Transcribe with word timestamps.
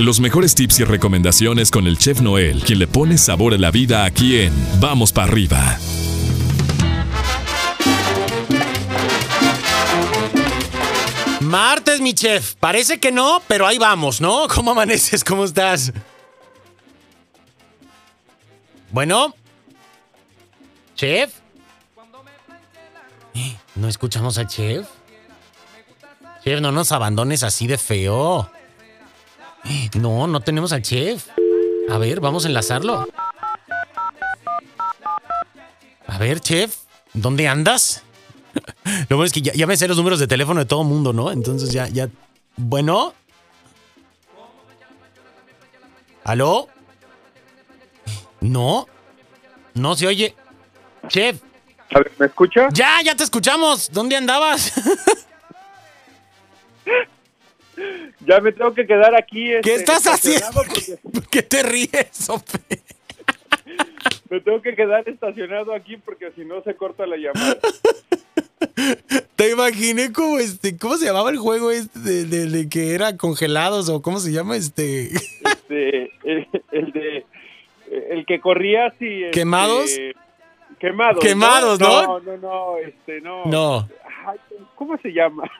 Los 0.00 0.18
mejores 0.18 0.54
tips 0.54 0.80
y 0.80 0.84
recomendaciones 0.84 1.70
con 1.70 1.86
el 1.86 1.98
chef 1.98 2.22
Noel, 2.22 2.62
quien 2.64 2.78
le 2.78 2.86
pone 2.86 3.18
sabor 3.18 3.52
a 3.52 3.58
la 3.58 3.70
vida 3.70 4.06
aquí 4.06 4.38
en 4.38 4.80
Vamos 4.80 5.12
para 5.12 5.30
arriba. 5.30 5.78
Martes, 11.40 12.00
mi 12.00 12.14
chef. 12.14 12.54
Parece 12.54 12.98
que 12.98 13.12
no, 13.12 13.42
pero 13.46 13.66
ahí 13.66 13.76
vamos, 13.76 14.22
¿no? 14.22 14.48
¿Cómo 14.54 14.70
amaneces? 14.70 15.22
¿Cómo 15.22 15.44
estás? 15.44 15.92
Bueno. 18.92 19.34
¿Chef? 20.96 21.30
Eh, 23.34 23.54
¿No 23.74 23.86
escuchamos 23.86 24.38
al 24.38 24.46
chef? 24.46 24.86
Chef, 26.42 26.58
no 26.62 26.72
nos 26.72 26.90
abandones 26.90 27.42
así 27.42 27.66
de 27.66 27.76
feo. 27.76 28.50
No, 29.98 30.26
no 30.26 30.40
tenemos 30.40 30.72
al 30.72 30.82
chef. 30.82 31.28
A 31.90 31.98
ver, 31.98 32.20
vamos 32.20 32.44
a 32.44 32.48
enlazarlo. 32.48 33.06
A 36.06 36.18
ver, 36.18 36.40
chef, 36.40 36.76
¿dónde 37.12 37.48
andas? 37.48 38.02
Lo 39.08 39.16
bueno 39.16 39.26
es 39.26 39.32
que 39.32 39.42
ya, 39.42 39.52
ya 39.52 39.66
me 39.66 39.76
sé 39.76 39.88
los 39.88 39.96
números 39.96 40.18
de 40.18 40.26
teléfono 40.26 40.60
de 40.60 40.66
todo 40.66 40.84
mundo, 40.84 41.12
¿no? 41.12 41.30
Entonces 41.30 41.70
ya, 41.70 41.88
ya. 41.88 42.08
Bueno. 42.56 43.14
¿Aló? 46.24 46.68
No. 48.40 48.86
No 49.74 49.96
se 49.96 50.06
oye. 50.06 50.34
Chef. 51.08 51.40
A 51.92 51.98
ver, 51.98 52.12
¿me 52.18 52.26
escucha? 52.26 52.68
Ya, 52.72 53.00
ya 53.04 53.14
te 53.14 53.24
escuchamos. 53.24 53.90
¿Dónde 53.92 54.16
andabas? 54.16 54.72
Ya 58.30 58.40
me 58.40 58.52
tengo 58.52 58.72
que 58.72 58.86
quedar 58.86 59.12
aquí. 59.16 59.46
¿Qué 59.62 59.74
este, 59.74 59.74
estás 59.74 60.06
haciendo? 60.06 60.46
porque 60.54 60.98
¿Por 61.12 61.26
qué 61.28 61.42
te 61.42 61.62
ríes? 61.64 62.28
Me 64.30 64.40
tengo 64.40 64.62
que 64.62 64.76
quedar 64.76 65.08
estacionado 65.08 65.74
aquí 65.74 65.96
porque 65.96 66.30
si 66.36 66.44
no 66.44 66.62
se 66.62 66.76
corta 66.76 67.04
la 67.04 67.16
llamada. 67.16 67.58
Te 69.34 69.50
imaginé 69.50 70.12
como 70.12 70.38
este. 70.38 70.76
¿Cómo 70.78 70.96
se 70.96 71.06
llamaba 71.06 71.30
el 71.30 71.38
juego 71.38 71.72
este 71.72 71.98
de, 71.98 72.24
de- 72.26 72.46
de 72.46 72.68
que 72.68 72.94
era 72.94 73.16
congelados 73.16 73.88
o 73.88 74.00
cómo 74.02 74.20
se 74.20 74.30
llama 74.30 74.54
este? 74.56 75.06
Este, 75.08 76.12
el, 76.22 76.46
el 76.70 76.92
de 76.92 77.26
el 78.10 78.24
que 78.26 78.38
corría 78.40 78.86
así. 78.86 79.24
este, 79.24 79.30
¿Quemados? 79.32 79.90
Quemados. 80.78 81.20
Quemados, 81.24 81.80
¿no? 81.80 82.02
No, 82.02 82.20
no, 82.20 82.36
no, 82.36 82.76
este, 82.78 83.20
no. 83.20 83.44
No. 83.46 83.88
Ay, 84.26 84.38
¿Cómo 84.76 84.96
se 84.98 85.08
llama? 85.12 85.50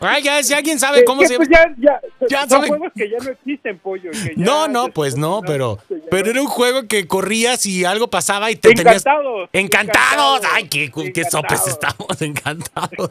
Ay, 0.00 0.22
ya, 0.22 0.42
si 0.42 0.54
alguien 0.54 0.78
sabe 0.78 1.04
cómo 1.04 1.22
se 1.26 1.36
pues 1.36 1.48
ya, 1.48 1.72
ya, 1.78 2.00
Ya 2.28 2.48
son 2.48 2.66
juegos 2.66 2.90
que 2.96 3.10
ya 3.10 3.18
no 3.18 3.30
existen, 3.30 3.78
pollo. 3.78 4.10
que 4.10 4.34
ya 4.36 4.44
No, 4.44 4.66
no, 4.66 4.88
pues 4.88 5.16
no, 5.16 5.42
pero, 5.46 5.78
pero 6.10 6.30
era 6.30 6.40
un 6.40 6.46
juego 6.48 6.86
que 6.86 7.06
corrías 7.06 7.66
y 7.66 7.84
algo 7.84 8.08
pasaba 8.08 8.50
y 8.50 8.56
te 8.56 8.74
tenías. 8.74 9.04
Encantados. 9.04 9.48
¡Encantados! 9.52 10.40
¡Ay, 10.52 10.68
qué, 10.68 10.90
qué 11.12 11.24
sopes 11.24 11.60
Encantados. 11.60 11.68
estamos! 11.68 12.22
¡Encantados! 12.22 13.10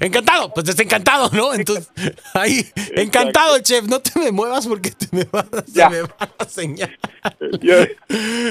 ¡Encantado! 0.00 0.54
Pues 0.54 0.66
desencantado, 0.66 1.30
¿no? 1.32 1.52
Entonces, 1.54 1.90
ahí, 2.34 2.64
encantado, 2.94 3.58
chef. 3.58 3.84
No 3.86 4.00
te 4.00 4.18
me 4.20 4.30
muevas 4.30 4.66
porque 4.66 4.92
te 4.92 5.06
me 5.10 5.24
va, 5.24 5.44
se 5.66 5.72
Ya. 5.72 5.90
me 5.90 6.02
va 6.02 6.16
la 6.38 6.44
señal. 6.48 6.96
Yo, 7.60 7.74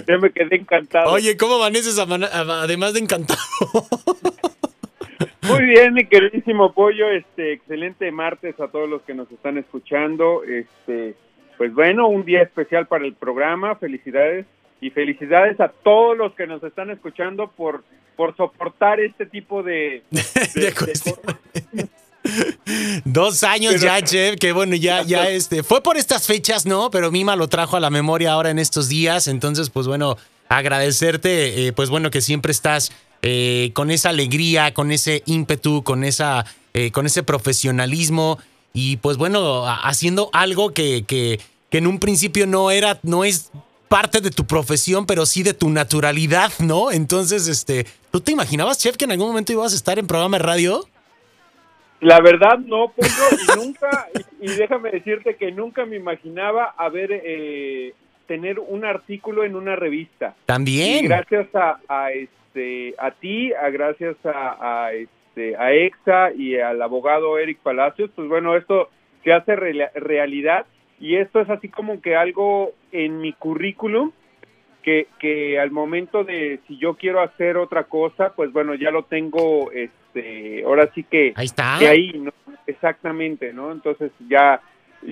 yo 0.07 0.19
me 0.19 0.31
quedé 0.31 0.57
encantado. 0.57 1.11
Oye, 1.11 1.37
¿cómo 1.37 1.55
amaneces 1.55 1.97
además 1.99 2.93
de 2.93 2.99
encantado? 2.99 3.39
Muy 5.47 5.65
bien, 5.65 5.93
mi 5.93 6.05
queridísimo 6.05 6.73
pollo, 6.73 7.09
este 7.09 7.53
excelente 7.53 8.11
martes 8.11 8.59
a 8.59 8.67
todos 8.67 8.89
los 8.89 9.01
que 9.03 9.13
nos 9.13 9.31
están 9.31 9.57
escuchando. 9.57 10.43
Este, 10.43 11.15
pues 11.57 11.73
bueno, 11.73 12.07
un 12.07 12.25
día 12.25 12.41
especial 12.41 12.87
para 12.87 13.05
el 13.05 13.13
programa. 13.13 13.75
Felicidades 13.75 14.45
y 14.81 14.89
felicidades 14.91 15.59
a 15.59 15.69
todos 15.69 16.17
los 16.17 16.33
que 16.35 16.47
nos 16.47 16.63
están 16.63 16.89
escuchando 16.91 17.47
por 17.55 17.83
por 18.15 18.35
soportar 18.35 18.99
este 18.99 19.27
tipo 19.27 19.61
de, 19.61 20.01
de- 20.09 20.23
De 20.55 20.61
de 20.67 20.73
cuestiones. 20.73 21.89
Dos 23.05 23.43
años 23.43 23.73
Pero- 23.75 23.85
ya, 23.85 24.01
chef, 24.01 24.35
que 24.39 24.51
bueno, 24.51 24.75
ya, 24.75 25.03
ya 25.03 25.29
este, 25.29 25.61
fue 25.63 25.81
por 25.81 25.97
estas 25.97 26.25
fechas, 26.27 26.65
¿no? 26.65 26.89
Pero 26.89 27.11
Mima 27.11 27.35
lo 27.35 27.47
trajo 27.47 27.77
a 27.77 27.79
la 27.79 27.89
memoria 27.91 28.31
ahora 28.33 28.49
en 28.49 28.59
estos 28.59 28.89
días, 28.89 29.27
entonces, 29.27 29.69
pues 29.69 29.87
bueno, 29.87 30.17
agradecerte, 30.49 31.67
eh, 31.67 31.73
pues 31.73 31.89
bueno, 31.89 32.09
que 32.09 32.21
siempre 32.21 32.51
estás 32.51 32.91
eh, 33.21 33.71
con 33.73 33.91
esa 33.91 34.09
alegría, 34.09 34.73
con 34.73 34.91
ese 34.91 35.23
ímpetu, 35.25 35.83
con 35.83 36.03
esa, 36.03 36.45
eh, 36.73 36.91
con 36.91 37.05
ese 37.05 37.23
profesionalismo 37.23 38.39
y 38.73 38.97
pues 38.97 39.17
bueno, 39.17 39.65
haciendo 39.65 40.29
algo 40.33 40.73
que, 40.73 41.03
que, 41.05 41.39
que 41.69 41.77
en 41.79 41.87
un 41.87 41.99
principio 41.99 42.45
no 42.45 42.69
era, 42.69 42.99
no 43.03 43.23
es 43.23 43.51
parte 43.87 44.21
de 44.21 44.31
tu 44.31 44.45
profesión, 44.45 45.05
pero 45.05 45.25
sí 45.25 45.43
de 45.43 45.53
tu 45.53 45.69
naturalidad, 45.69 46.51
¿no? 46.59 46.91
Entonces, 46.91 47.47
este, 47.47 47.85
¿tú 48.11 48.19
te 48.21 48.31
imaginabas, 48.31 48.77
chef, 48.77 48.97
que 48.97 49.05
en 49.05 49.11
algún 49.11 49.29
momento 49.29 49.53
ibas 49.53 49.73
a 49.73 49.75
estar 49.75 49.97
en 49.97 50.07
programa 50.07 50.37
de 50.37 50.43
radio? 50.43 50.87
La 51.99 52.19
verdad 52.21 52.59
no, 52.59 52.91
pollo, 52.95 53.09
y 53.31 53.57
nunca 53.57 54.07
y, 54.39 54.51
y 54.51 54.55
déjame 54.55 54.91
decirte 54.91 55.35
que 55.35 55.51
nunca 55.51 55.85
me 55.85 55.95
imaginaba 55.95 56.75
haber 56.77 57.09
eh, 57.11 57.93
tener 58.27 58.59
un 58.59 58.85
artículo 58.85 59.43
en 59.43 59.55
una 59.55 59.75
revista. 59.75 60.35
Y 60.43 60.45
También. 60.45 61.05
gracias 61.05 61.47
a, 61.55 61.79
a, 61.87 62.11
este 62.57 62.95
a 62.97 63.11
ti, 63.11 63.53
a 63.53 63.69
gracias 63.69 64.15
a, 64.25 64.85
a, 64.87 64.93
este 64.93 65.55
a 65.57 65.71
EXA 65.73 66.33
y 66.33 66.57
al 66.59 66.81
abogado 66.81 67.37
Eric 67.37 67.59
Palacios, 67.59 68.09
pues 68.15 68.27
bueno, 68.27 68.55
esto 68.55 68.89
se 69.23 69.31
hace 69.33 69.55
re- 69.55 69.91
realidad 69.95 70.65
y 70.99 71.15
esto 71.17 71.39
es 71.41 71.49
así 71.49 71.69
como 71.69 72.01
que 72.01 72.15
algo 72.15 72.71
en 72.91 73.19
mi 73.21 73.33
currículum 73.33 74.11
que, 74.81 75.07
que 75.19 75.59
al 75.59 75.69
momento 75.71 76.23
de 76.23 76.59
si 76.67 76.77
yo 76.77 76.95
quiero 76.95 77.21
hacer 77.21 77.57
otra 77.57 77.83
cosa, 77.83 78.33
pues 78.35 78.51
bueno, 78.51 78.73
ya 78.73 78.89
lo 78.89 79.03
tengo 79.03 79.71
este 79.71 80.63
ahora 80.65 80.89
sí 80.95 81.03
que 81.03 81.33
Ahí 81.35 81.45
está. 81.45 81.77
de 81.79 81.87
ahí, 81.87 82.13
¿no? 82.17 82.31
Exactamente, 82.65 83.53
¿no? 83.53 83.71
Entonces 83.71 84.11
ya 84.29 84.59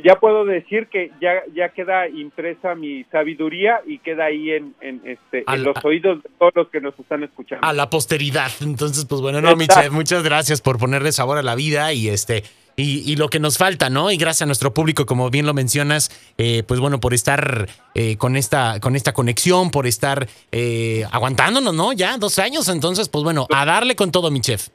ya 0.04 0.20
puedo 0.20 0.46
decir 0.46 0.88
que 0.88 1.12
ya 1.22 1.44
ya 1.54 1.70
queda 1.70 2.10
impresa 2.10 2.76
mi 2.76 3.04
sabiduría 3.06 3.82
y 3.88 4.00
queda 4.00 4.26
ahí 4.26 4.52
en, 4.52 4.76
en 4.82 5.02
este 5.06 5.46
en 5.48 5.64
los 5.64 5.76
oídos 5.84 6.22
de 6.22 6.30
todos 6.38 6.52
los 6.56 6.70
que 6.70 6.82
nos 6.82 6.98
están 7.00 7.24
escuchando. 7.24 7.66
A 7.66 7.72
la 7.74 7.90
posteridad. 7.90 8.52
Entonces, 8.62 9.06
pues 9.06 9.22
bueno, 9.22 9.42
no, 9.42 9.56
mi 9.56 9.66
Exacto. 9.66 9.84
chef, 9.84 9.94
muchas 9.94 10.24
gracias 10.24 10.62
por 10.62 10.78
ponerle 10.78 11.12
sabor 11.12 11.38
a 11.38 11.44
la 11.44 11.56
vida 11.56 11.94
y 11.94 12.10
este. 12.10 12.44
Y, 12.78 13.10
y 13.10 13.16
lo 13.16 13.30
que 13.30 13.40
nos 13.40 13.58
falta, 13.58 13.90
¿no? 13.90 14.12
Y 14.12 14.18
gracias 14.18 14.42
a 14.42 14.46
nuestro 14.48 14.74
público, 14.74 15.06
como 15.06 15.30
bien 15.30 15.46
lo 15.46 15.54
mencionas, 15.54 16.12
eh, 16.38 16.64
pues 16.68 16.82
bueno, 16.82 17.00
por 17.00 17.14
estar 17.14 17.70
eh, 17.94 18.18
con 18.18 18.36
esta 18.36 18.82
con 18.82 18.98
esta 18.98 19.14
conexión, 19.14 19.72
por 19.72 19.88
estar 19.88 20.28
eh, 20.52 21.06
aguantándonos, 21.10 21.74
¿no? 21.74 21.94
Ya 21.94 22.18
dos 22.18 22.38
años, 22.38 22.68
entonces, 22.68 23.08
pues 23.08 23.24
bueno, 23.24 23.48
a 23.50 23.64
darle 23.64 23.96
con 23.96 24.12
todo, 24.12 24.30
mi 24.30 24.42
chef. 24.42 24.68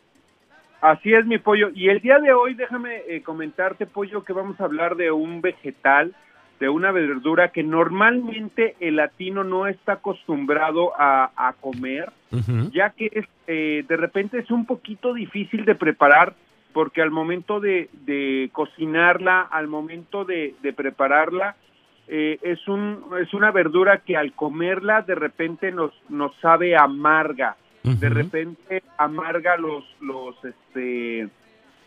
Así 0.81 1.13
es 1.13 1.27
mi 1.27 1.39
pollo. 1.39 1.71
Y 1.75 1.89
el 1.89 2.01
día 2.01 2.19
de 2.19 2.33
hoy 2.33 2.55
déjame 2.55 3.03
eh, 3.09 3.23
comentarte 3.23 3.87
pollo 3.87 4.25
que 4.25 4.33
vamos 4.33 4.61
a 4.61 4.65
hablar 4.65 4.97
de 4.97 5.11
un 5.11 5.41
vegetal, 5.41 6.15
de 6.59 6.69
una 6.69 6.91
verdura 6.91 7.49
que 7.49 7.63
normalmente 7.63 8.77
el 8.81 8.97
latino 8.97 9.45
no 9.45 9.67
está 9.67 9.95
acostumbrado 9.95 10.93
a, 10.99 11.31
a 11.37 11.55
comer. 11.55 12.13
Ya 12.73 12.91
que 12.91 13.11
es, 13.13 13.27
eh, 13.47 13.85
de 13.89 13.97
repente 13.97 14.39
es 14.39 14.51
un 14.51 14.65
poquito 14.65 15.13
difícil 15.13 15.65
de 15.65 15.75
preparar 15.75 16.35
porque 16.73 17.03
al 17.03 17.11
momento 17.11 17.61
de, 17.61 17.89
de 18.05 18.51
cocinarla, 18.53 19.41
al 19.41 19.67
momento 19.67 20.25
de, 20.25 20.55
de 20.63 20.73
prepararla, 20.73 21.57
eh, 22.07 22.39
es, 22.43 22.67
un, 22.69 23.05
es 23.21 23.33
una 23.35 23.51
verdura 23.51 23.99
que 23.99 24.17
al 24.17 24.33
comerla 24.33 25.03
de 25.03 25.15
repente 25.15 25.73
nos, 25.73 25.93
nos 26.09 26.35
sabe 26.41 26.77
amarga, 26.77 27.57
de 27.83 28.09
repente 28.11 28.83
amarga 28.99 29.57
los, 29.57 29.85
los, 30.01 30.37
este, 30.45 31.29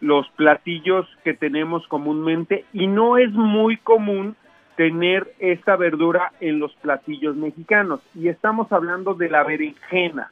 los 0.01 0.27
platillos 0.31 1.07
que 1.23 1.33
tenemos 1.33 1.87
comúnmente 1.87 2.65
y 2.73 2.87
no 2.87 3.17
es 3.17 3.31
muy 3.31 3.77
común 3.77 4.35
tener 4.75 5.33
esta 5.37 5.75
verdura 5.75 6.31
en 6.41 6.57
los 6.59 6.73
platillos 6.77 7.35
mexicanos 7.35 7.99
y 8.15 8.27
estamos 8.27 8.71
hablando 8.71 9.13
de 9.13 9.29
la 9.29 9.43
berenjena. 9.43 10.31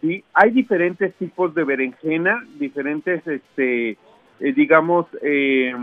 ¿sí? 0.00 0.22
Hay 0.34 0.50
diferentes 0.50 1.14
tipos 1.16 1.52
de 1.54 1.64
berenjena, 1.64 2.44
diferentes, 2.60 3.26
este, 3.26 3.90
eh, 3.90 4.52
digamos, 4.54 5.06
eh, 5.20 5.74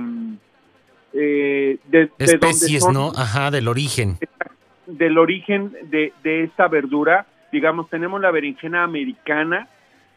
eh, 1.13 1.77
de, 1.87 2.09
Especies, 2.19 2.83
son- 2.83 2.93
¿no? 2.93 3.11
Ajá, 3.15 3.51
del 3.51 3.67
origen. 3.67 4.17
del 4.87 5.17
origen 5.17 5.73
de, 5.89 6.13
de 6.23 6.43
esta 6.43 6.67
verdura. 6.67 7.25
Digamos, 7.53 7.87
tenemos 7.87 8.19
la 8.19 8.31
berenjena 8.31 8.83
americana, 8.83 9.67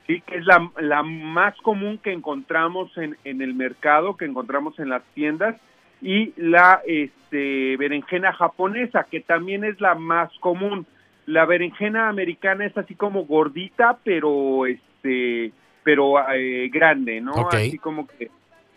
sí, 0.07 0.23
que 0.23 0.37
es 0.37 0.47
la, 0.47 0.71
la 0.81 1.03
más 1.03 1.55
común 1.59 1.99
que 1.99 2.11
encontramos 2.11 2.97
en, 2.97 3.15
en 3.25 3.43
el 3.43 3.53
mercado, 3.53 4.17
que 4.17 4.25
encontramos 4.25 4.79
en 4.79 4.89
las 4.89 5.05
tiendas, 5.13 5.55
y 6.01 6.33
la 6.39 6.81
este, 6.87 7.77
berenjena 7.77 8.33
japonesa, 8.33 9.05
que 9.11 9.21
también 9.21 9.65
es 9.65 9.79
la 9.83 9.95
más 9.95 10.33
común. 10.41 10.87
La 11.27 11.45
berenjena 11.45 12.09
americana 12.09 12.65
es 12.65 12.75
así 12.79 12.95
como 12.95 13.27
gordita, 13.27 13.99
pero 14.03 14.65
este, 14.65 15.53
pero 15.83 16.15
eh, 16.33 16.71
grande, 16.73 17.21
¿no? 17.21 17.51
Así 17.51 17.77
como 17.77 18.07
que, 18.07 18.31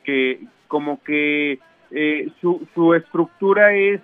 que 0.03 0.41
como 0.67 1.01
que 1.01 1.59
eh, 1.91 2.27
su, 2.41 2.67
su 2.75 2.93
estructura 2.93 3.73
es 3.73 4.01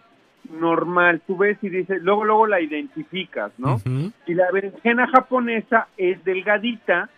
normal, 0.51 1.21
tú 1.25 1.37
ves 1.37 1.57
y 1.61 1.69
dices, 1.69 2.01
luego, 2.01 2.25
luego 2.25 2.47
la 2.47 2.61
identificas, 2.61 3.51
¿no? 3.57 3.79
Y 4.25 4.33
la 4.33 4.51
berenjena 4.51 5.07
japonesa 5.07 5.87
es 5.97 6.23
delgadita, 6.23 7.09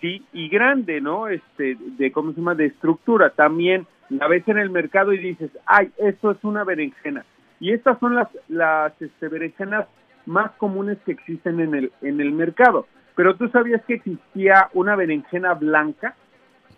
sí, 0.00 0.24
y 0.32 0.48
grande, 0.48 1.00
¿no? 1.00 1.28
Este, 1.28 1.76
de, 1.78 2.12
¿cómo 2.12 2.32
se 2.32 2.38
llama? 2.38 2.54
De 2.54 2.66
estructura. 2.66 3.30
También 3.30 3.86
la 4.08 4.28
ves 4.28 4.46
en 4.48 4.58
el 4.58 4.70
mercado 4.70 5.12
y 5.12 5.18
dices, 5.18 5.50
ay, 5.66 5.90
esto 5.98 6.30
es 6.30 6.38
una 6.42 6.64
berenjena. 6.64 7.24
Y 7.60 7.72
estas 7.72 7.98
son 7.98 8.14
las, 8.14 8.28
las 8.48 8.92
este, 9.00 9.28
berenjenas 9.28 9.86
más 10.26 10.52
comunes 10.52 10.98
que 11.06 11.12
existen 11.12 11.60
en 11.60 11.74
el, 11.74 11.92
en 12.02 12.20
el 12.20 12.32
mercado. 12.32 12.86
Pero 13.14 13.36
tú 13.36 13.48
sabías 13.48 13.82
que 13.86 13.94
existía 13.94 14.68
una 14.74 14.94
berenjena 14.94 15.54
blanca. 15.54 16.14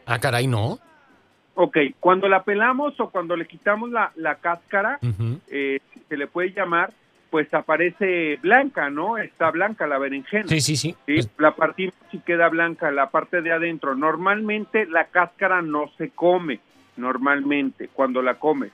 Ah, 0.06 0.19
caray, 0.19 0.46
no. 0.46 0.78
Ok, 1.60 1.76
cuando 1.99 2.28
la 2.28 2.44
pelamos 2.44 3.00
o 3.00 3.10
cuando 3.10 3.34
le 3.34 3.44
quitamos 3.44 3.90
la, 3.90 4.12
la 4.14 4.37
cáscara, 4.37 5.00
eh, 5.49 5.81
se 6.08 6.16
le 6.16 6.28
puede 6.28 6.52
llamar, 6.52 6.93
pues 7.31 7.52
aparece 7.52 8.37
blanca, 8.37 8.90
¿no? 8.90 9.19
Está 9.19 9.50
blanca 9.50 9.88
la 9.88 9.99
berenjena. 9.99 10.46
Sí, 10.46 10.60
sí, 10.60 10.76
sí. 10.76 10.94
¿sí? 11.05 11.14
Pues, 11.14 11.28
La 11.37 11.56
partimos 11.56 11.96
y 12.12 12.20
queda 12.20 12.49
blanca, 12.49 12.93
la 12.93 13.10
parte 13.10 13.43
de 13.43 13.50
adentro. 13.50 13.96
Normalmente 13.96 14.87
la 14.87 15.06
cáscara 15.06 15.60
no 15.60 15.90
se 15.99 16.10
come, 16.10 16.60
normalmente, 16.96 17.88
cuando 17.93 18.22
la 18.22 18.34
comes, 18.34 18.70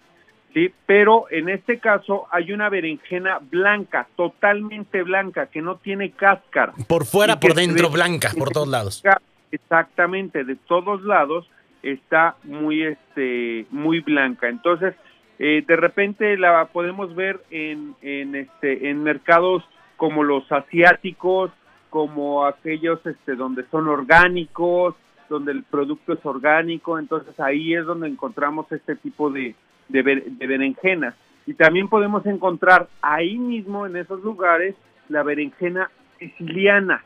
¿sí? 0.52 0.70
Pero 0.84 1.24
en 1.30 1.48
este 1.48 1.78
caso 1.78 2.26
hay 2.30 2.52
una 2.52 2.68
berenjena 2.68 3.38
blanca, 3.40 4.06
totalmente 4.14 5.02
blanca, 5.02 5.46
que 5.46 5.62
no 5.62 5.76
tiene 5.76 6.10
cáscara. 6.10 6.74
por 6.86 7.06
fuera, 7.06 7.40
por 7.40 7.54
dentro, 7.54 7.88
blanca, 7.88 8.32
por 8.36 8.50
todos 8.50 8.68
lados. 8.68 9.02
Exactamente, 9.50 10.44
de 10.44 10.56
todos 10.56 11.00
lados 11.02 11.48
está 11.92 12.36
muy, 12.44 12.82
este, 12.82 13.66
muy 13.70 14.00
blanca. 14.00 14.48
Entonces, 14.48 14.94
eh, 15.38 15.64
de 15.66 15.76
repente 15.76 16.36
la 16.36 16.66
podemos 16.66 17.14
ver 17.14 17.40
en, 17.50 17.94
en, 18.02 18.34
este, 18.34 18.88
en 18.88 19.02
mercados 19.02 19.62
como 19.96 20.22
los 20.22 20.50
asiáticos, 20.50 21.50
como 21.90 22.44
aquellos 22.44 23.04
este, 23.06 23.36
donde 23.36 23.64
son 23.70 23.88
orgánicos, 23.88 24.94
donde 25.28 25.52
el 25.52 25.62
producto 25.62 26.12
es 26.12 26.26
orgánico, 26.26 26.98
entonces 26.98 27.38
ahí 27.40 27.74
es 27.74 27.84
donde 27.84 28.08
encontramos 28.08 28.70
este 28.72 28.96
tipo 28.96 29.30
de, 29.30 29.54
de, 29.88 30.02
de 30.02 30.46
berenjenas. 30.46 31.14
Y 31.46 31.54
también 31.54 31.88
podemos 31.88 32.24
encontrar 32.26 32.88
ahí 33.02 33.36
mismo, 33.38 33.86
en 33.86 33.96
esos 33.96 34.22
lugares, 34.22 34.74
la 35.08 35.22
berenjena 35.22 35.90
siciliana, 36.18 37.04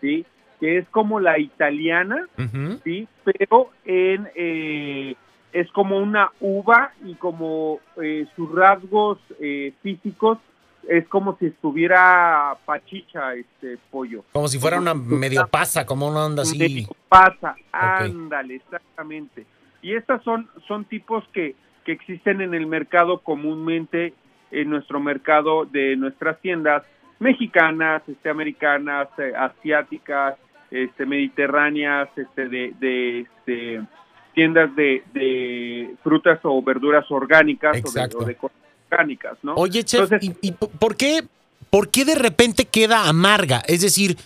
¿sí? 0.00 0.26
Que 0.62 0.78
es 0.78 0.88
como 0.90 1.18
la 1.18 1.40
italiana, 1.40 2.28
sí, 2.84 3.08
pero 3.24 3.70
en 3.84 4.28
eh, 4.36 5.16
es 5.52 5.68
como 5.72 5.98
una 5.98 6.30
uva 6.38 6.92
y 7.04 7.16
como 7.16 7.80
eh, 8.00 8.28
sus 8.36 8.48
rasgos 8.54 9.18
eh, 9.40 9.72
físicos 9.82 10.38
es 10.88 11.08
como 11.08 11.36
si 11.38 11.46
estuviera 11.46 12.56
pachicha 12.64 13.34
este 13.34 13.76
pollo. 13.90 14.22
Como 14.30 14.46
si 14.46 14.60
fuera 14.60 14.78
una 14.78 14.94
medio 14.94 15.48
pasa, 15.48 15.84
como 15.84 16.06
una 16.06 16.26
onda 16.26 16.42
así. 16.42 16.56
Medio 16.56 16.90
Pasa, 17.08 17.56
ándale, 17.72 18.54
exactamente. 18.54 19.44
Y 19.82 19.96
estas 19.96 20.22
son 20.22 20.48
son 20.68 20.84
tipos 20.84 21.24
que 21.32 21.56
que 21.84 21.90
existen 21.90 22.40
en 22.40 22.54
el 22.54 22.68
mercado 22.68 23.18
comúnmente 23.18 24.14
en 24.52 24.70
nuestro 24.70 25.00
mercado 25.00 25.64
de 25.64 25.96
nuestras 25.96 26.40
tiendas 26.40 26.84
mexicanas, 27.18 28.02
este 28.08 28.30
americanas, 28.30 29.08
eh, 29.18 29.32
asiáticas, 29.36 30.36
este 30.72 31.06
mediterráneas, 31.06 32.08
este 32.16 32.48
de, 32.48 32.72
de 32.80 33.20
este 33.20 33.82
tiendas 34.34 34.74
de, 34.74 35.02
de 35.12 35.94
frutas 36.02 36.38
o 36.42 36.62
verduras 36.62 37.04
orgánicas 37.10 37.72
o 37.72 37.74
de, 37.74 37.78
Exacto. 37.80 38.18
o 38.18 38.24
de 38.24 38.34
cosas 38.34 38.56
orgánicas, 38.90 39.36
¿no? 39.42 39.54
Oye, 39.54 39.84
chef, 39.84 40.02
Entonces- 40.10 40.30
¿y, 40.42 40.48
y 40.48 40.52
po- 40.52 40.68
por 40.68 40.96
qué 40.96 41.22
por 41.70 41.90
qué 41.90 42.04
de 42.04 42.14
repente 42.14 42.64
queda 42.64 43.08
amarga? 43.08 43.62
Es 43.66 43.80
decir, 43.82 44.16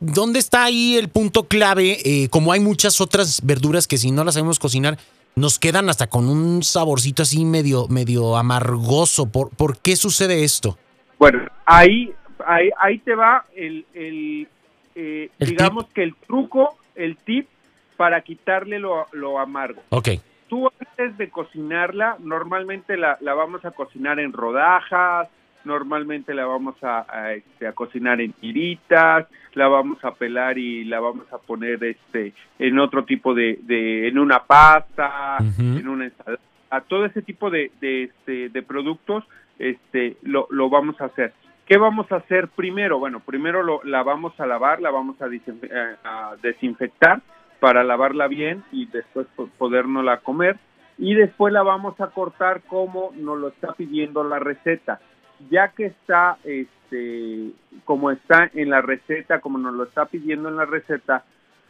¿dónde 0.00 0.38
está 0.38 0.64
ahí 0.64 0.96
el 0.96 1.08
punto 1.08 1.44
clave? 1.44 1.98
Eh, 2.04 2.28
como 2.28 2.52
hay 2.52 2.60
muchas 2.60 3.00
otras 3.00 3.40
verduras 3.44 3.86
que 3.88 3.98
si 3.98 4.10
no 4.10 4.22
las 4.24 4.34
sabemos 4.34 4.58
cocinar, 4.58 4.98
nos 5.34 5.58
quedan 5.58 5.88
hasta 5.88 6.08
con 6.08 6.28
un 6.28 6.62
saborcito 6.62 7.22
así 7.22 7.44
medio, 7.44 7.88
medio 7.88 8.36
amargoso. 8.36 9.26
¿Por, 9.30 9.50
por 9.50 9.78
qué 9.78 9.96
sucede 9.96 10.44
esto? 10.44 10.76
Bueno, 11.18 11.40
ahí, 11.66 12.12
ahí, 12.46 12.68
ahí 12.80 12.98
te 12.98 13.14
va 13.14 13.46
el, 13.56 13.84
el, 13.94 14.46
eh, 14.94 15.30
digamos 15.38 15.86
que 15.86 16.02
el 16.02 16.14
truco, 16.14 16.76
el 16.94 17.16
tip 17.16 17.48
para 17.96 18.20
quitarle 18.22 18.78
lo, 18.78 19.06
lo 19.12 19.38
amargo. 19.38 19.82
Ok. 19.90 20.08
Tú 20.48 20.70
antes 20.78 21.16
de 21.16 21.30
cocinarla, 21.30 22.16
normalmente 22.20 22.96
la, 22.96 23.16
la 23.20 23.34
vamos 23.34 23.64
a 23.64 23.70
cocinar 23.70 24.20
en 24.20 24.32
rodajas, 24.32 25.28
normalmente 25.64 26.34
la 26.34 26.44
vamos 26.44 26.74
a, 26.82 27.06
a, 27.08 27.32
este, 27.32 27.66
a 27.66 27.72
cocinar 27.72 28.20
en 28.20 28.32
tiritas, 28.32 29.26
la 29.54 29.68
vamos 29.68 30.04
a 30.04 30.12
pelar 30.12 30.58
y 30.58 30.84
la 30.84 31.00
vamos 31.00 31.32
a 31.32 31.38
poner 31.38 31.82
este 31.84 32.34
en 32.58 32.78
otro 32.78 33.04
tipo 33.04 33.34
de, 33.34 33.58
de 33.62 34.08
en 34.08 34.18
una 34.18 34.44
pasta, 34.44 35.38
en 35.58 35.88
una 35.88 36.06
ensalada, 36.06 36.40
todo 36.88 37.06
ese 37.06 37.22
tipo 37.22 37.50
de, 37.50 37.70
de, 37.80 38.04
este, 38.04 38.48
de 38.48 38.62
productos 38.62 39.24
este 39.58 40.16
lo, 40.22 40.48
lo 40.50 40.68
vamos 40.68 41.00
a 41.00 41.06
hacer. 41.06 41.32
¿Qué 41.72 41.78
vamos 41.78 42.12
a 42.12 42.16
hacer 42.16 42.48
primero? 42.48 42.98
Bueno, 42.98 43.20
primero 43.20 43.62
lo, 43.62 43.82
la 43.84 44.02
vamos 44.02 44.38
a 44.38 44.44
lavar, 44.44 44.82
la 44.82 44.90
vamos 44.90 45.16
a, 45.22 45.26
eh, 45.28 45.96
a 46.04 46.34
desinfectar 46.42 47.22
para 47.60 47.82
lavarla 47.82 48.28
bien 48.28 48.62
y 48.72 48.84
después 48.84 49.26
po- 49.34 49.48
podérnosla 49.56 50.18
comer. 50.18 50.58
Y 50.98 51.14
después 51.14 51.50
la 51.50 51.62
vamos 51.62 51.98
a 51.98 52.08
cortar 52.08 52.60
como 52.68 53.12
nos 53.16 53.38
lo 53.38 53.48
está 53.48 53.72
pidiendo 53.72 54.22
la 54.22 54.38
receta. 54.38 55.00
Ya 55.48 55.68
que 55.68 55.86
está, 55.86 56.36
este, 56.44 57.52
como 57.86 58.10
está 58.10 58.50
en 58.52 58.68
la 58.68 58.82
receta, 58.82 59.40
como 59.40 59.56
nos 59.56 59.72
lo 59.72 59.84
está 59.84 60.04
pidiendo 60.04 60.50
en 60.50 60.56
la 60.56 60.66
receta, 60.66 61.24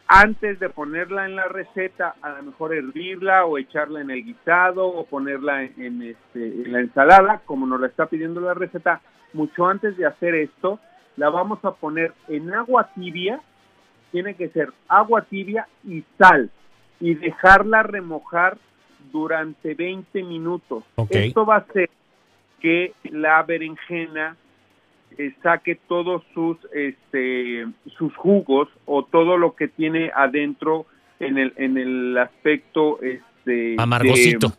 antes 0.08 0.58
de 0.58 0.68
ponerla 0.68 1.26
en 1.26 1.36
la 1.36 1.44
receta, 1.46 2.16
a 2.22 2.30
lo 2.30 2.42
mejor 2.42 2.74
hervirla 2.74 3.44
o 3.44 3.56
echarla 3.56 4.00
en 4.00 4.10
el 4.10 4.24
guisado 4.24 4.84
o 4.84 5.06
ponerla 5.06 5.62
en, 5.62 5.80
en, 5.80 6.02
este, 6.02 6.44
en 6.44 6.72
la 6.72 6.80
ensalada, 6.80 7.42
como 7.46 7.68
nos 7.68 7.80
la 7.80 7.86
está 7.86 8.06
pidiendo 8.06 8.40
la 8.40 8.54
receta, 8.54 9.00
mucho 9.32 9.66
antes 9.66 9.96
de 9.96 10.06
hacer 10.06 10.34
esto, 10.34 10.78
la 11.16 11.30
vamos 11.30 11.64
a 11.64 11.72
poner 11.72 12.12
en 12.28 12.52
agua 12.52 12.90
tibia, 12.94 13.40
tiene 14.10 14.34
que 14.34 14.48
ser 14.48 14.72
agua 14.88 15.22
tibia 15.22 15.66
y 15.84 16.04
sal, 16.18 16.50
y 17.00 17.14
dejarla 17.14 17.82
remojar 17.82 18.56
durante 19.12 19.74
20 19.74 20.22
minutos. 20.22 20.84
Esto 21.10 21.44
va 21.44 21.56
a 21.56 21.58
hacer 21.58 21.90
que 22.60 22.92
la 23.04 23.42
berenjena 23.42 24.36
eh, 25.18 25.34
saque 25.42 25.74
todos 25.88 26.22
sus 26.32 26.56
este 26.72 27.66
sus 27.98 28.14
jugos 28.16 28.68
o 28.86 29.04
todo 29.04 29.36
lo 29.36 29.54
que 29.54 29.68
tiene 29.68 30.10
adentro 30.14 30.86
en 31.20 31.36
el 31.38 31.52
en 31.56 31.76
el 31.76 32.16
aspecto 32.16 32.98
este 33.02 33.76
Amargosito. 33.78 34.48
de- 34.48 34.54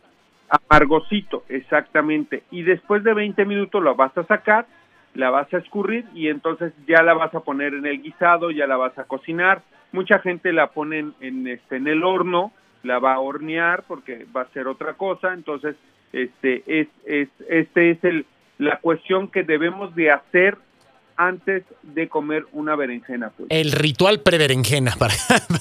amargosito 0.56 1.44
exactamente. 1.48 2.44
Y 2.50 2.62
después 2.62 3.02
de 3.04 3.14
20 3.14 3.44
minutos 3.44 3.82
la 3.82 3.92
vas 3.92 4.16
a 4.16 4.24
sacar 4.24 4.66
la 5.14 5.30
vas 5.30 5.52
a 5.54 5.58
escurrir 5.58 6.04
y 6.12 6.28
entonces 6.28 6.72
ya 6.88 7.02
la 7.02 7.14
vas 7.14 7.32
a 7.34 7.40
poner 7.40 7.72
en 7.74 7.86
el 7.86 8.02
guisado 8.02 8.50
ya 8.50 8.66
la 8.66 8.76
vas 8.76 8.98
a 8.98 9.04
cocinar. 9.04 9.62
Mucha 9.92 10.18
gente 10.18 10.52
la 10.52 10.68
pone 10.68 10.98
en, 10.98 11.14
en, 11.20 11.46
este 11.46 11.76
en 11.76 11.86
el 11.86 12.02
horno 12.02 12.52
la 12.82 12.98
va 12.98 13.14
a 13.14 13.20
hornear 13.20 13.84
porque 13.86 14.26
va 14.36 14.42
a 14.42 14.52
ser 14.52 14.66
otra 14.66 14.94
cosa. 14.94 15.32
Entonces 15.32 15.76
este 16.12 16.62
es 16.66 16.88
es 17.04 17.28
este 17.48 17.90
es 17.90 18.04
el 18.04 18.26
la 18.58 18.78
cuestión 18.78 19.28
que 19.28 19.42
debemos 19.42 19.94
de 19.94 20.10
hacer 20.10 20.58
antes 21.16 21.62
de 21.82 22.08
comer 22.08 22.44
una 22.52 22.74
berenjena 22.76 23.30
pues. 23.36 23.46
El 23.50 23.72
ritual 23.72 24.20
preberenjena, 24.20 24.94
para 24.98 25.14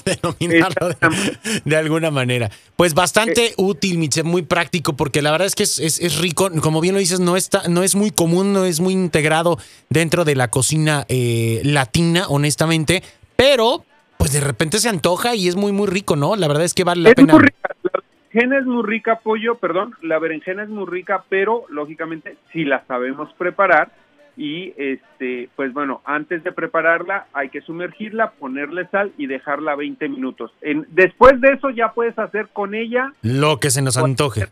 denominarlo 0.06 0.90
de, 0.90 1.38
de 1.64 1.76
alguna 1.78 2.12
manera. 2.12 2.50
Pues 2.76 2.94
bastante 2.94 3.54
útil, 3.58 3.98
mi 3.98 4.10
chef, 4.10 4.26
muy 4.26 4.42
práctico, 4.42 4.94
porque 4.96 5.22
la 5.22 5.32
verdad 5.32 5.48
es 5.48 5.56
que 5.56 5.64
es, 5.64 5.80
es- 5.80 6.00
es 6.00 6.20
rico. 6.20 6.50
Como 6.62 6.82
bien 6.82 6.94
lo 6.96 7.00
dices, 7.00 7.20
no, 7.20 7.36
está, 7.38 7.68
no 7.68 7.84
es 7.84 7.96
muy 7.96 8.12
común, 8.12 8.54
no 8.54 8.66
es 8.66 8.80
muy 8.80 8.94
integrado 8.94 9.58
dentro 9.90 10.26
de 10.26 10.36
la 10.36 10.50
cocina 10.50 11.06
eh, 11.10 11.62
latina, 11.64 12.26
honestamente. 12.30 13.04
Pero, 13.36 13.86
pues 14.18 14.34
de 14.34 14.42
repente 14.42 14.80
se 14.80 14.90
antoja 14.90 15.36
y 15.36 15.48
es 15.48 15.56
muy, 15.56 15.72
muy 15.72 15.88
rico, 15.88 16.16
¿no? 16.16 16.36
La 16.36 16.48
verdad 16.48 16.64
es 16.64 16.74
que 16.74 16.84
vale 16.84 17.02
la 17.04 17.10
es 17.10 17.16
pena. 17.16 17.34
muy 17.34 17.44
rica. 17.44 17.58
La 17.84 17.92
berenjena 18.40 18.60
es 18.60 18.66
muy 18.66 18.84
rica, 18.84 19.20
pollo, 19.24 19.56
perdón, 19.60 19.94
la 20.02 20.18
berenjena 20.18 20.64
es 20.64 20.70
muy 20.70 20.88
rica, 20.88 21.24
pero 21.30 21.66
lógicamente 21.70 22.38
si 22.52 22.64
la 22.66 22.84
sabemos 22.88 23.32
preparar 23.38 23.92
y 24.36 24.74
este, 24.78 25.50
pues 25.56 25.74
bueno, 25.74 26.02
antes 26.06 26.44
de 26.44 26.52
prepararla 26.52 27.28
hay 27.34 27.50
que 27.50 27.62
sumergirla, 27.62 28.32
ponerle 28.32 28.88
sal 28.88 29.12
y 29.18 29.28
dejarla 29.28 29.76
20 29.76 30.10
minutos. 30.10 30.52
En, 30.62 30.86
después 30.90 31.40
de 31.42 31.54
eso 31.54 31.70
ya 31.70 31.94
puedes 31.94 32.18
hacer 32.18 32.48
con 32.54 32.74
ella 32.76 33.14
Lo 33.22 33.60
que 33.60 33.70
se 33.70 33.82
nos 33.82 33.98
antoje. 33.98 34.48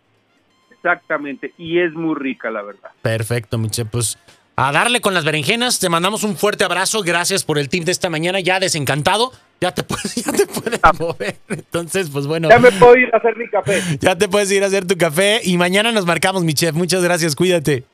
exactamente 0.72 1.54
y 1.58 1.80
es 1.80 1.94
muy 1.94 2.16
rica 2.16 2.52
la 2.52 2.62
verdad. 2.62 2.92
Perfecto, 3.02 3.58
Miche. 3.58 3.86
Pues 3.86 4.18
a 4.56 4.72
darle 4.72 5.02
con 5.02 5.14
las 5.14 5.26
berenjenas. 5.26 5.80
Te 5.80 5.90
mandamos 5.90 6.24
un 6.24 6.36
fuerte 6.36 6.64
abrazo. 6.64 7.02
Gracias 7.02 7.44
por 7.44 7.58
el 7.58 7.70
tip 7.70 7.84
de 7.84 7.92
esta 7.92 8.10
mañana. 8.10 8.40
Ya 8.40 8.60
desencantado. 8.60 9.32
Ya 9.60 9.72
te 9.72 9.84
puedes, 9.84 10.16
ya 10.26 10.32
te 10.32 10.46
puedes 10.46 10.80
mover. 11.00 11.38
Entonces, 11.50 12.10
pues 12.10 12.28
bueno, 12.28 12.50
Ya 12.50 12.60
me 12.60 12.72
puedo 12.72 12.96
ir 12.96 13.10
a 13.14 13.18
hacer 13.18 13.38
mi 13.38 13.48
café. 13.48 13.82
ya 14.00 14.16
te 14.16 14.28
puedes 14.28 14.52
ir 14.52 14.64
a 14.64 14.68
hacer 14.68 14.86
tu 14.86 14.98
café. 14.98 15.42
Y 15.44 15.58
mañana 15.58 15.92
nos 15.92 16.06
marcamos, 16.06 16.44
mi 16.44 16.54
chef. 16.54 16.76
Muchas 16.76 17.04
gracias. 17.04 17.36
Cuídate. 17.36 17.86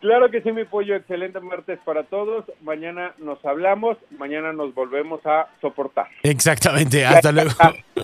Claro 0.00 0.30
que 0.30 0.42
sí, 0.42 0.52
mi 0.52 0.64
pollo. 0.64 0.96
Excelente 0.96 1.40
martes 1.40 1.78
para 1.84 2.04
todos. 2.04 2.44
Mañana 2.62 3.14
nos 3.18 3.44
hablamos. 3.44 3.98
Mañana 4.18 4.52
nos 4.52 4.74
volvemos 4.74 5.20
a 5.26 5.48
soportar. 5.60 6.08
Exactamente. 6.22 7.04
Hasta 7.04 7.32
luego. 7.32 7.50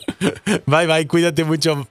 bye, 0.66 0.86
bye. 0.86 1.06
Cuídate 1.06 1.44
mucho. 1.44 1.86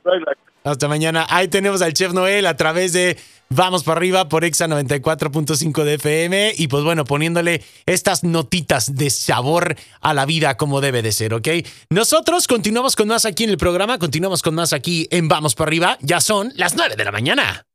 Hasta 0.63 0.87
mañana. 0.87 1.25
Ahí 1.29 1.47
tenemos 1.47 1.81
al 1.81 1.93
Chef 1.93 2.13
Noel 2.13 2.45
a 2.45 2.55
través 2.55 2.93
de 2.93 3.17
Vamos 3.49 3.83
para 3.83 3.97
arriba 3.97 4.27
por 4.27 4.43
Exa 4.43 4.67
94.5 4.67 5.83
de 5.83 5.93
FM. 5.95 6.53
Y 6.57 6.67
pues 6.67 6.83
bueno, 6.83 7.05
poniéndole 7.05 7.63
estas 7.85 8.23
notitas 8.23 8.95
de 8.95 9.09
sabor 9.11 9.75
a 10.01 10.13
la 10.13 10.25
vida 10.25 10.57
como 10.57 10.81
debe 10.81 11.03
de 11.03 11.11
ser, 11.11 11.33
¿ok? 11.33 11.47
Nosotros 11.89 12.47
continuamos 12.47 12.95
con 12.95 13.07
más 13.07 13.25
aquí 13.25 13.43
en 13.43 13.51
el 13.51 13.57
programa. 13.57 13.99
Continuamos 13.99 14.41
con 14.41 14.55
más 14.55 14.73
aquí 14.73 15.07
en 15.11 15.27
Vamos 15.27 15.53
para 15.53 15.69
arriba. 15.69 15.97
Ya 16.01 16.19
son 16.21 16.51
las 16.55 16.75
9 16.75 16.95
de 16.95 17.05
la 17.05 17.11
mañana. 17.11 17.65